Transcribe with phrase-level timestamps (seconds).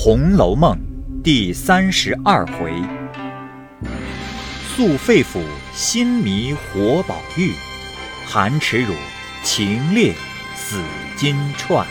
[0.00, 0.78] 红楼梦》
[1.22, 2.72] 第三十二回：
[4.68, 7.52] 素肺腑心迷活宝玉，
[8.24, 8.94] 含耻辱
[9.42, 10.14] 情烈
[10.54, 10.80] 死
[11.16, 11.84] 金钏。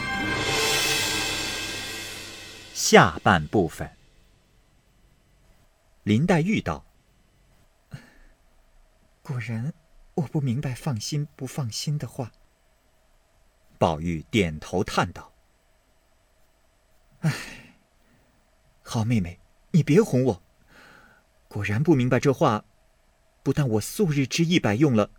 [2.74, 3.92] 下半部分，
[6.04, 6.86] 林黛玉道
[9.22, 9.74] ：“果然，
[10.16, 12.32] 我不明白放心不放心的话。”
[13.78, 15.34] 宝玉点头叹道
[17.20, 17.34] ：“唉。”
[18.90, 19.38] 好妹妹，
[19.72, 20.42] 你别哄我。
[21.50, 22.64] 果然不明白这话，
[23.44, 25.12] 不但我素日之意白用了，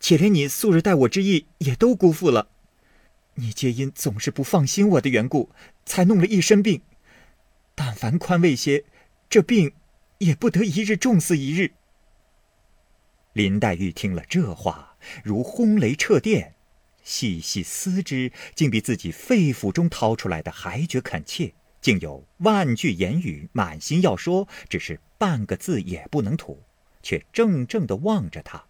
[0.00, 2.48] 且连你素日待我之意也都辜负了。
[3.34, 5.50] 你皆因总是不放心我的缘故，
[5.84, 6.80] 才弄了一身病。
[7.74, 8.84] 但凡宽慰些，
[9.28, 9.74] 这病
[10.16, 11.72] 也不得一日重似一日。
[13.34, 16.54] 林黛玉听了这话，如轰雷掣电，
[17.02, 21.52] 细细思之，竟比自己肺腑中掏出来的还觉恳切。
[21.80, 26.62] 竟有万句言语满心要说，只是半个字也不能吐，
[27.02, 28.62] 却怔怔地望着他。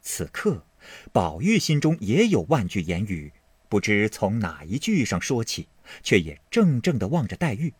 [0.00, 0.64] 此刻，
[1.12, 3.32] 宝玉心中也有万句言语，
[3.68, 5.68] 不知从哪一句上说起，
[6.02, 7.74] 却也怔怔地望着黛玉。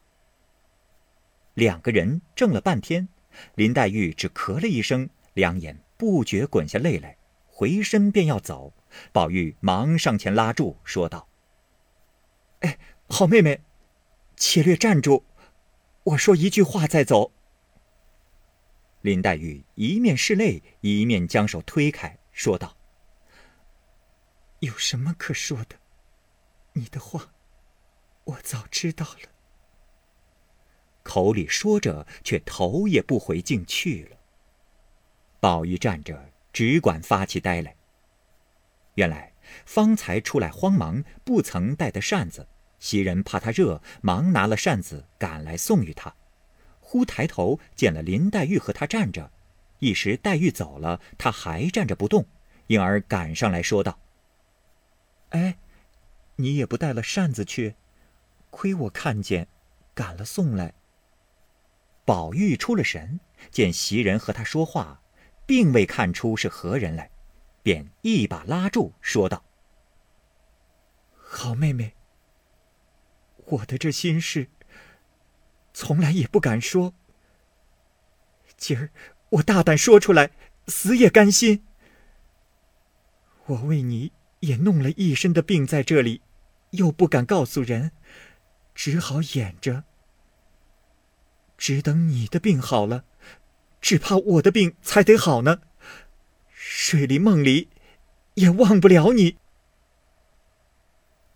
[1.55, 3.09] 两个人怔了半天，
[3.55, 8.75] 林黛玉只咳了一声，两眼不觉滚下泪来，回身便要走。
[9.13, 11.29] 宝玉忙上前拉住，说道
[12.61, 12.79] ：“哎。”
[13.09, 13.61] 好妹妹，
[14.37, 15.25] 且略站住，
[16.03, 17.33] 我说一句话再走。
[19.03, 22.77] 林黛玉一面拭泪，一面将手推开，说道
[24.61, 25.77] ：“有什么可说的？
[26.73, 27.35] 你的话，
[28.25, 29.31] 我早知道了。”
[31.05, 34.17] 口里说着，却头也不回，竟去了。
[35.39, 37.77] 宝玉站着，只管发起呆来。
[38.95, 39.35] 原来
[39.67, 42.49] 方才出来慌忙，不曾带的扇子。
[42.85, 46.15] 袭人怕他热，忙拿了扇子赶来送与他。
[46.81, 49.33] 忽抬头见了林黛玉和他站着，
[49.79, 52.27] 一时黛玉走了，他还站着不动，
[52.67, 53.99] 因而赶上来说道
[55.31, 55.57] ：“哎，
[56.37, 57.75] 你也不带了扇子去？
[58.51, 59.49] 亏我看见，
[59.95, 60.75] 赶了送来。”
[62.05, 63.19] 宝玉出了神，
[63.51, 65.01] 见袭人和他说话，
[65.47, 67.11] 并未看出是何人来，
[67.63, 69.43] 便一把拉住，说道
[71.17, 71.95] ：“好妹妹。”
[73.47, 74.49] 我的这心事，
[75.73, 76.95] 从来也不敢说。
[78.57, 78.91] 今儿
[79.31, 80.31] 我大胆说出来，
[80.69, 81.65] 死也甘心。
[83.47, 86.23] 我为你也弄了一身的病在这里，
[86.71, 87.93] 又不敢告诉人，
[88.75, 89.85] 只好掩着。
[91.59, 93.05] 只等你的病好了，
[93.81, 95.61] 只怕我的病才得好呢。
[96.49, 97.69] 睡里梦里，
[98.35, 99.37] 也忘不了你。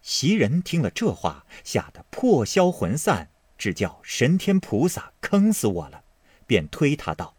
[0.09, 6.03] 袭人听了这话，吓得破消魂散，只叫神天菩萨坑死我了，
[6.47, 7.37] 便推他道：“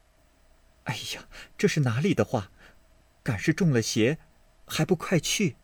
[0.85, 1.27] 哎呀，
[1.57, 2.51] 这是哪里的话？
[3.23, 4.19] 敢是中了邪，
[4.67, 5.55] 还不快去！”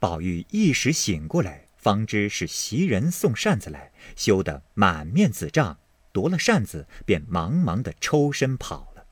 [0.00, 5.78] 宝玉一时醒过来，方知是袭人送扇子来，羞得满面紫胀，
[6.12, 9.06] 夺了扇子，便忙忙的抽身跑了。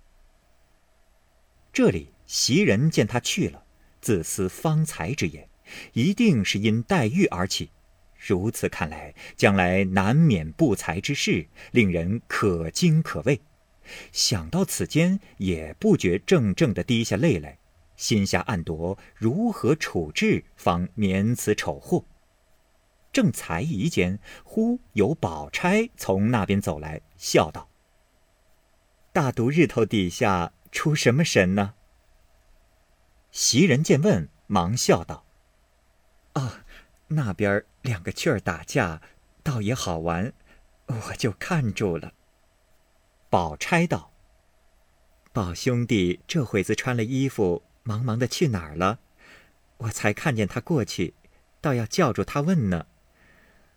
[1.70, 3.66] 这里袭人见他去了，
[4.00, 5.50] 自思方才之言。
[5.92, 7.70] 一定是因黛玉而起，
[8.18, 13.40] 如此看来，将来难免不才之事，令人可惊可畏。
[14.12, 17.58] 想到此间，也不觉怔怔的滴下泪来，
[17.96, 22.04] 心下暗夺如何处置，方免此丑祸。
[23.12, 27.68] 正才疑间，忽有宝钗从那边走来，笑道
[29.12, 31.74] ：“大毒日头底下出什么神呢？”
[33.30, 35.26] 袭人见问，忙笑道。
[36.32, 36.64] 啊，
[37.08, 39.02] 那边两个雀儿打架，
[39.42, 40.32] 倒也好玩，
[40.86, 42.12] 我就看住了。
[43.28, 44.12] 宝钗道
[45.32, 49.00] ：“宝兄弟这会子穿了衣服，忙忙的去哪儿了？
[49.78, 51.14] 我才看见他过去，
[51.60, 52.86] 倒要叫住他问呢。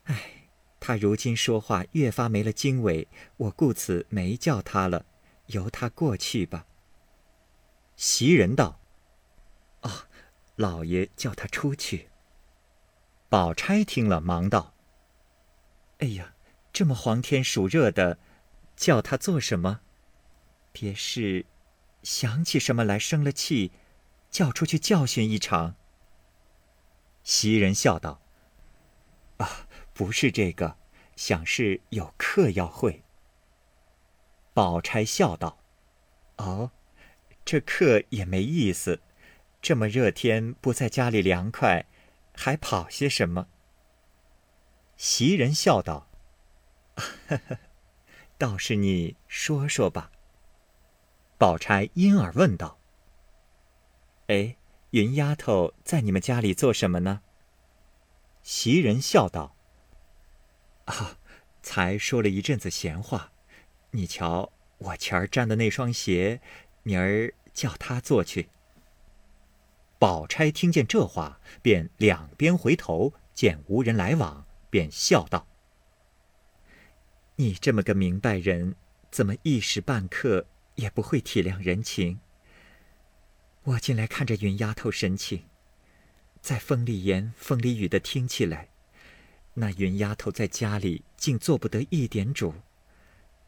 [0.03, 0.49] 哎，
[0.79, 5.05] 他如今说话越发没了经纬，我故此没叫他了，
[5.47, 6.67] 由他过去吧。”
[7.97, 8.79] 袭人道
[9.81, 9.91] ：“哦，
[10.55, 12.09] 老爷叫他出去。”
[13.27, 14.73] 宝钗听了，忙道
[15.99, 16.35] ：“哎呀，
[16.72, 18.19] 这么黄天暑热的，
[18.75, 19.81] 叫他做什么？
[20.72, 21.45] 别是
[22.03, 23.72] 想起什么来生了气，
[24.29, 25.75] 叫出去教训一场。”
[27.23, 28.22] 袭人笑道
[29.37, 30.77] ：“啊，不是这个，
[31.16, 33.03] 想是有课要会。”
[34.53, 35.57] 宝钗笑道
[36.37, 36.72] ：“哦，
[37.43, 39.01] 这课也没意思，
[39.61, 41.87] 这么热天不在家里凉快。”
[42.35, 43.47] 还跑些什么？
[44.97, 46.09] 袭人笑道
[48.37, 50.11] ：“倒是你说说吧。”
[51.37, 52.79] 宝钗因而问道
[54.28, 54.55] ：“哎，
[54.91, 57.22] 云丫头在你们家里做什么呢？”
[58.41, 59.55] 袭人笑道
[60.85, 61.17] ：“啊，
[61.61, 63.34] 才说了一阵子闲话。
[63.91, 66.40] 你瞧，我前儿粘的那双鞋，
[66.84, 68.49] 明儿叫他做去。”
[70.05, 75.47] 宝钗听见这话，便两边回头，见无人来往，便笑道
[77.37, 78.75] ：“你这么个明白人，
[79.09, 82.19] 怎么一时半刻也不会体谅人情？
[83.63, 85.46] 我进来看着云丫头神情，
[86.40, 88.69] 在风里言风里语的听起来，
[89.55, 92.53] 那云丫头在家里竟做不得一点主。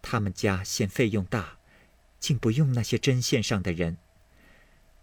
[0.01, 1.59] 他们家嫌费用大，
[2.19, 3.99] 竟不用那些针线上的人，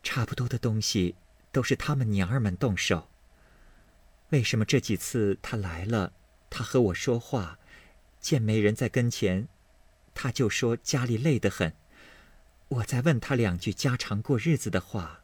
[0.02, 1.14] 差不多的东西。”
[1.54, 3.08] 都是他们娘儿们动手。
[4.30, 6.12] 为什么这几次他来了，
[6.50, 7.60] 他和我说话，
[8.18, 9.46] 见没人在跟前，
[10.14, 11.72] 他就说家里累得很。
[12.66, 15.20] 我再问他两句家常过日子的话，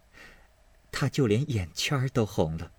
[0.93, 2.71] 他就连眼圈都红了，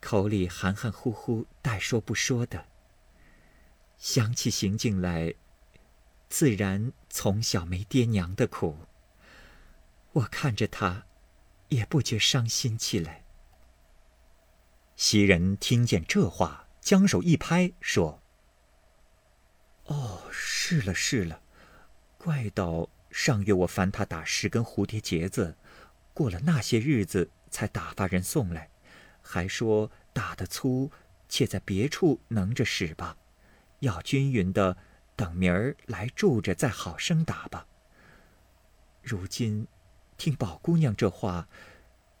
[0.00, 2.64] 口里含含糊糊，带说不说的。
[3.98, 5.34] 想起行径来，
[6.30, 8.78] 自然从小没爹娘的苦。
[10.12, 11.04] 我看着他。
[11.72, 13.24] 也不觉伤心起来。
[14.94, 18.22] 袭人听见这话，将手一拍，说
[19.86, 21.42] ：“哦，是了是了，
[22.18, 25.56] 怪到上月我烦他打十根蝴蝶结子，
[26.12, 28.68] 过了那些日子才打发人送来，
[29.22, 30.90] 还说打得粗，
[31.28, 33.16] 且在别处能着使吧，
[33.80, 34.76] 要均匀的，
[35.16, 37.66] 等明儿来住着再好生打吧。
[39.02, 39.66] 如今。”
[40.22, 41.48] 听宝姑娘这话，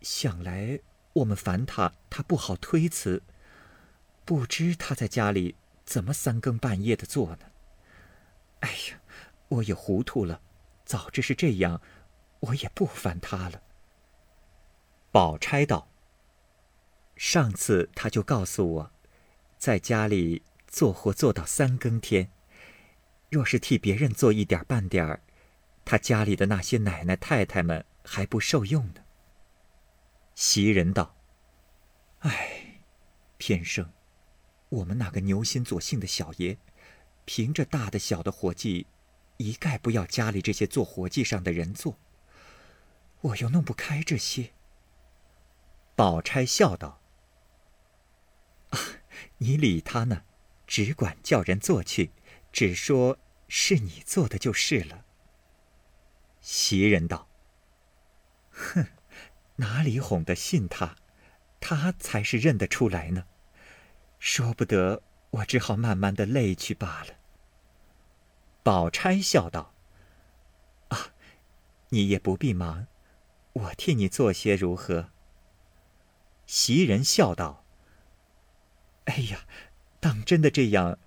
[0.00, 0.80] 想来
[1.12, 3.22] 我们烦她，她不好推辞。
[4.24, 5.54] 不知她在家里
[5.84, 7.46] 怎么三更半夜的做呢？
[8.58, 9.00] 哎呀，
[9.46, 10.40] 我也糊涂了。
[10.84, 11.80] 早知是这样，
[12.40, 13.62] 我也不烦她了。
[15.12, 15.86] 宝钗道
[17.14, 18.90] ：“上次她就告诉我，
[19.58, 22.32] 在家里做活做到三更天，
[23.30, 25.20] 若是替别人做一点半点儿，
[25.84, 29.04] 她家里的那些奶奶太太们。”还不受用呢。
[30.34, 31.16] 袭人道
[32.20, 32.82] ：“哎，
[33.36, 33.92] 偏生，
[34.70, 36.56] 我们那个牛心左姓的小爷，
[37.24, 38.86] 凭着大的小的活计，
[39.36, 41.98] 一概不要家里这些做活计上的人做。
[43.20, 44.52] 我又弄不开这些。”
[45.94, 47.00] 宝钗笑道
[48.70, 48.78] ：“啊，
[49.38, 50.24] 你理他呢，
[50.66, 52.10] 只管叫人做去，
[52.50, 55.04] 只说是你做的就是了。”
[56.40, 57.28] 袭人道。
[58.52, 58.86] 哼，
[59.56, 60.96] 哪里哄得信他？
[61.60, 63.26] 他才是认得出来呢。
[64.18, 67.14] 说不得，我只好慢慢的累去罢了。
[68.64, 69.72] 宝钗笑道
[70.90, 71.12] ：“啊，
[71.90, 72.88] 你也不必忙，
[73.52, 75.10] 我替你做些如何？”
[76.46, 77.64] 袭人笑道
[79.06, 79.46] ：“哎呀，
[80.00, 80.98] 当真的这样，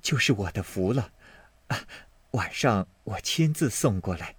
[0.00, 1.12] 就是我的福了。
[1.68, 1.86] 啊，
[2.32, 4.36] 晚上我亲自送过来。”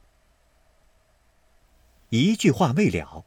[2.15, 3.25] 一句话未了，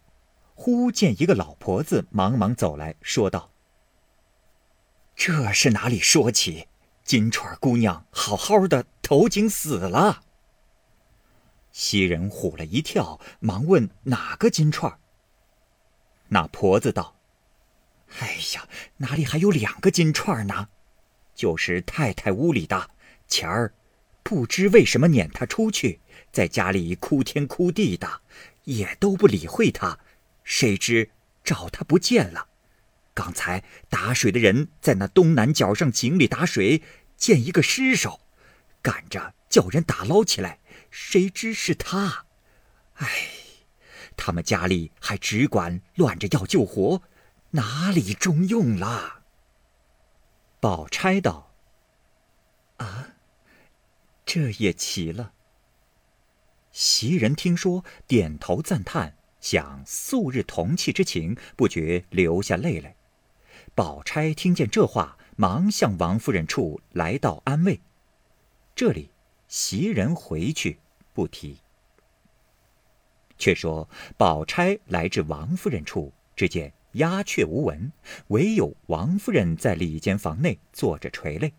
[0.55, 3.50] 忽见一个老婆子忙忙走来说道
[5.14, 6.69] ：“这是哪里说起？
[7.05, 10.22] 金钏姑娘好好的，头颈死了。”
[11.70, 14.96] 袭人唬了一跳，忙问：“哪个金钏？”
[16.29, 17.17] 那婆子道
[18.20, 20.69] ：“哎呀，哪里还有两个金钏呢？
[21.34, 22.91] 就是太太屋里的
[23.29, 23.74] 前儿，
[24.22, 26.01] 不知为什么撵她出去，
[26.32, 28.22] 在家里哭天哭地的。”
[28.69, 29.98] 也都不理会他，
[30.44, 31.10] 谁知
[31.43, 32.48] 找他不见了。
[33.15, 36.82] 刚才打水的人在那东南角上井里打水，
[37.17, 38.20] 见一个尸首，
[38.82, 40.60] 赶着叫人打捞起来，
[40.91, 42.27] 谁知是他。
[42.96, 43.08] 唉，
[44.19, 47.03] 他们家里还只管乱着要救活，
[47.53, 49.22] 哪里中用了？
[50.60, 51.55] 宝钗道
[52.77, 53.15] ：“啊，
[54.27, 55.32] 这也奇了。”
[56.72, 62.94] 袭人听说，点头赞叹，想素日同气之情，不觉流下泪来。
[63.75, 67.81] 宝钗听见这话，忙向王夫人处来到安慰。
[68.75, 69.10] 这里，
[69.48, 70.79] 袭人回去
[71.13, 71.58] 不提。
[73.39, 77.93] 却说宝钗来至王夫人处，只见鸦雀无闻，
[78.29, 81.53] 唯有王夫人在里间房内坐着垂泪。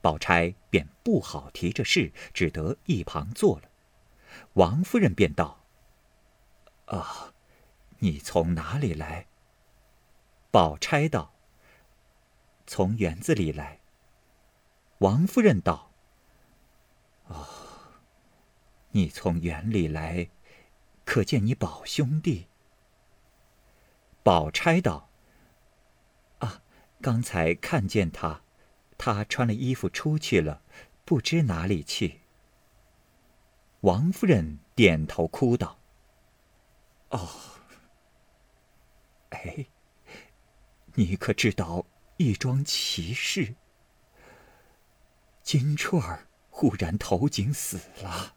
[0.00, 3.69] 宝钗便不好提这事，只得一旁坐了。
[4.54, 5.64] 王夫人便道
[6.86, 7.32] ：“啊，
[7.98, 9.26] 你从哪里来？”
[10.50, 11.34] 宝钗道
[12.66, 13.80] ：“从园子里来。”
[14.98, 15.92] 王夫人道
[17.28, 17.46] ：“哦，
[18.90, 20.28] 你从园里来，
[21.04, 22.48] 可见你宝兄弟？”
[24.22, 25.08] 宝钗道
[26.40, 26.62] ：“啊，
[27.00, 28.42] 刚才看见他，
[28.98, 30.62] 他穿了衣服出去了，
[31.04, 32.20] 不知哪里去。”
[33.80, 35.78] 王夫人点头哭道
[37.10, 37.28] ：“哦，
[39.30, 39.66] 哎，
[40.94, 41.86] 你可知道
[42.18, 43.54] 一桩奇事？”
[45.42, 48.36] 金钏儿忽然投井死了。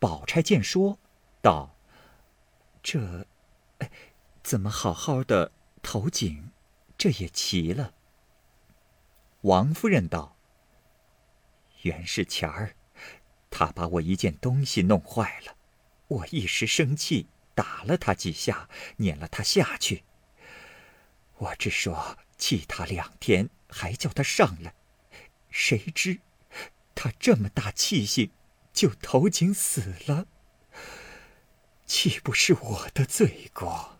[0.00, 0.98] 宝钗见说，
[1.40, 1.76] 道
[2.82, 3.26] ：“这，
[4.42, 6.50] 怎么好好的投井？
[6.98, 7.94] 这也奇了。”
[9.42, 10.36] 王夫人道
[11.82, 12.74] ：“原是前儿，
[13.50, 15.56] 他把我一件东西弄坏了，
[16.08, 20.04] 我一时生气，打了他几下，撵了他下去。
[21.38, 24.74] 我只说气他两天，还叫他上来。”
[25.50, 26.20] 谁知，
[26.94, 28.30] 他这么大气性，
[28.72, 30.26] 就投井死了，
[31.86, 33.98] 岂不是我的罪过？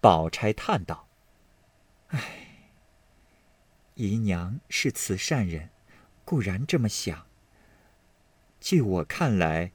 [0.00, 1.08] 宝钗叹道
[2.08, 2.64] ：“唉，
[3.94, 5.70] 姨娘是慈善人，
[6.24, 7.29] 固然这么想。
[8.60, 9.72] 据我看来，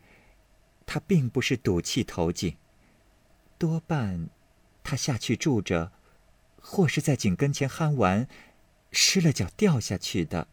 [0.85, 2.55] 他并不是赌气投井，
[3.57, 4.29] 多半
[4.83, 5.91] 他下去住着，
[6.61, 8.27] 或是在井跟前憨玩。”
[8.97, 10.47] 失了脚掉下去的。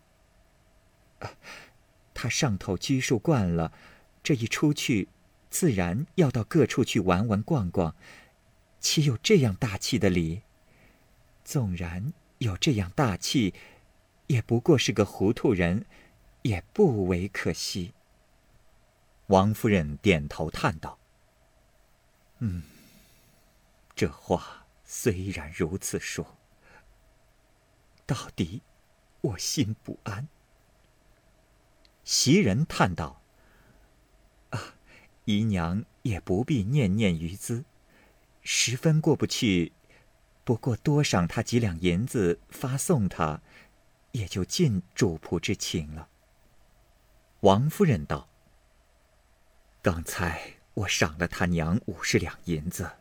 [2.12, 3.72] 他上头拘束惯了，
[4.20, 5.06] 这一出去，
[5.48, 7.94] 自然要到各处去玩玩逛逛，
[8.80, 10.42] 岂有这样大气的理？
[11.44, 13.54] 纵然有这样大气，
[14.26, 15.86] 也不过是个糊涂人，
[16.42, 17.94] 也不为可惜。
[19.32, 20.98] 王夫人点头叹道
[22.40, 22.62] ：“嗯，
[23.96, 26.36] 这话虽然如此说。”
[28.04, 28.60] 到底，
[29.22, 30.28] 我心不安。
[32.04, 33.22] 袭人叹道
[34.50, 34.74] ：“啊，
[35.24, 37.64] 姨娘也不必念念于兹，
[38.42, 39.72] 十分过不去。
[40.44, 43.40] 不过多赏他几两银子，发送他，
[44.10, 46.10] 也就尽主仆之情了。”
[47.40, 48.28] 王夫人道
[49.82, 52.92] ：“刚才我赏了他娘五十两银子，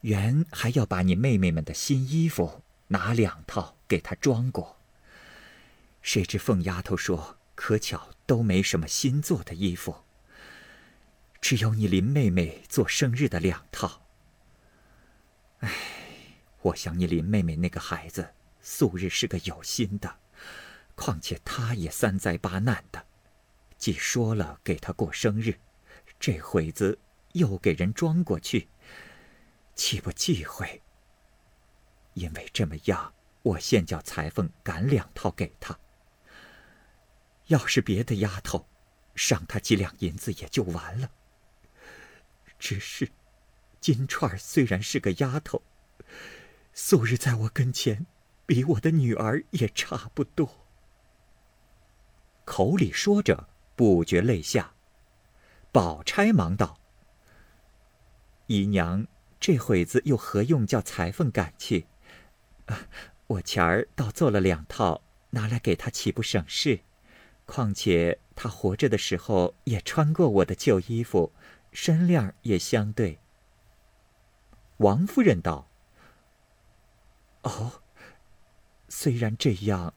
[0.00, 2.62] 原还要把你妹妹们的新衣服。”
[2.92, 4.80] 拿两套给他装过。
[6.02, 10.02] 谁知凤丫头说：“可巧都没什么新做的衣服，
[11.40, 14.02] 只有你林妹妹做生日的两套。”
[15.60, 15.70] 唉，
[16.62, 20.16] 我想你林妹妹那个孩子素日是个有心的，
[20.96, 23.06] 况且她也三灾八难的，
[23.80, 25.58] 既说了给她过生日，
[26.20, 26.98] 这会子
[27.32, 28.68] 又给人装过去，
[29.74, 30.82] 岂不忌讳？
[32.12, 35.78] 因为这么样，我现叫裁缝赶两套给他。
[37.46, 38.68] 要是别的丫头，
[39.14, 41.10] 赏他几两银子也就完了。
[42.58, 43.10] 只是，
[43.80, 45.62] 金钏儿虽然是个丫头，
[46.74, 48.06] 素日在我跟前，
[48.44, 50.66] 比我的女儿也差不多。
[52.44, 53.48] 口里说着，
[53.80, 54.74] 不觉泪下。
[55.72, 56.78] 宝钗忙道
[58.46, 59.06] ：“姨娘
[59.40, 61.86] 这会子又何用叫裁缝赶去？”
[63.26, 66.80] 我前儿倒做了两套，拿来给他，岂不省事？
[67.46, 71.32] 况且他活着的时候也穿过我的旧衣服，
[71.72, 73.18] 身量也相对。
[74.76, 75.70] 王夫人道
[77.44, 77.80] ：“哦，
[78.90, 79.94] 虽然这样，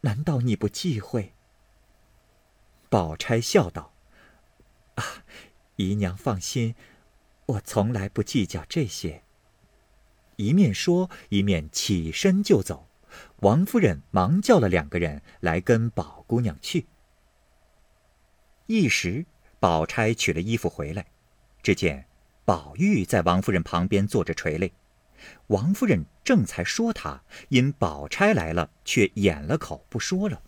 [0.00, 1.34] 难道你不忌讳？”
[2.90, 3.94] 宝钗笑道
[4.96, 5.24] ：“啊，
[5.76, 6.74] 姨娘放心，
[7.46, 9.22] 我从来不计较这些。”
[10.36, 12.88] 一面说，一面起身就走。
[13.40, 16.86] 王夫人忙叫了两个人来跟宝姑娘去。
[18.66, 19.24] 一时，
[19.60, 21.06] 宝钗取了衣服回来，
[21.62, 22.06] 只见
[22.44, 24.72] 宝玉在王夫人旁边坐着垂泪。
[25.48, 30.42] 王夫人正才说他，因宝钗来了，却掩了口不说了。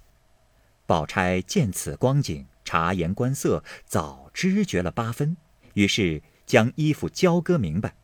[0.87, 5.37] 宝钗见此光景，察言观色，早知觉了八分，
[5.75, 7.95] 于是将衣服交割明白。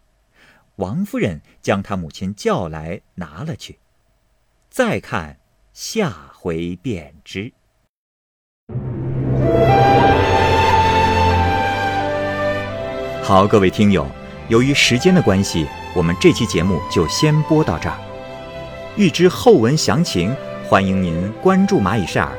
[0.76, 3.78] 王夫人将她母亲叫来，拿了去。
[4.70, 5.38] 再看
[5.72, 7.52] 下回便知。
[13.22, 14.06] 好，各位听友，
[14.48, 17.98] 由于时间的关系，我们这期节目就先播到这儿。
[18.96, 22.38] 欲知后文详情，欢迎您关注蚂蚁晒尔，